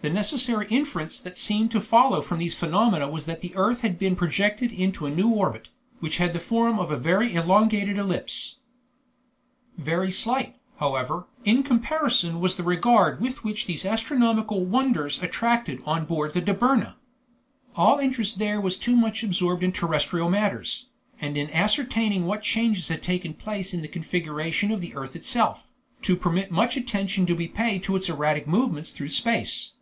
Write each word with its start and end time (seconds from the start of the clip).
The 0.00 0.14
necessary 0.14 0.66
inference 0.70 1.18
that 1.20 1.36
seemed 1.36 1.70
to 1.72 1.82
follow 1.82 2.22
from 2.22 2.38
these 2.38 2.54
phenomena 2.54 3.10
was 3.10 3.26
that 3.26 3.42
the 3.42 3.54
earth 3.56 3.80
had 3.82 3.98
been 3.98 4.16
projected 4.16 4.72
into 4.72 5.04
a 5.04 5.10
new 5.14 5.28
orbit, 5.28 5.68
which 5.98 6.16
had 6.16 6.32
the 6.32 6.38
form 6.38 6.78
of 6.78 6.90
a 6.90 6.96
very 6.96 7.34
elongated 7.34 7.98
ellipse. 7.98 8.56
Very 9.76 10.10
slight, 10.10 10.56
however, 10.78 11.26
in 11.44 11.62
comparison 11.62 12.40
was 12.40 12.54
the 12.56 12.62
regard 12.62 13.20
which 13.20 13.66
these 13.66 13.84
astronomical 13.84 14.64
wonders 14.64 15.20
attracted 15.22 15.82
on 15.84 16.06
board 16.06 16.32
the 16.32 16.40
Dobryna. 16.40 16.94
All 17.76 17.98
interest 17.98 18.38
there 18.38 18.60
was 18.60 18.78
too 18.78 18.96
much 18.96 19.22
absorbed 19.22 19.64
in 19.64 19.72
terrestrial 19.72 20.30
matters, 20.30 20.86
and 21.20 21.36
in 21.36 21.50
ascertaining 21.50 22.24
what 22.24 22.42
changes 22.42 22.88
had 22.88 23.02
taken 23.02 23.34
place 23.34 23.74
in 23.74 23.82
the 23.82 23.88
configuration 23.88 24.70
of 24.70 24.80
the 24.80 24.94
earth 24.94 25.14
itself, 25.16 25.66
to 26.02 26.16
permit 26.16 26.50
much 26.52 26.78
attention 26.78 27.26
to 27.26 27.34
be 27.34 27.48
paid 27.48 27.82
to 27.82 27.96
its 27.96 28.08
erratic 28.08 28.46
movements 28.46 28.92
through 28.92 29.08
space. 29.10 29.72